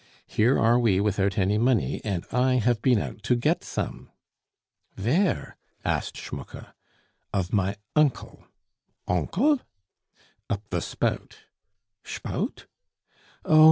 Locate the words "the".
10.71-10.81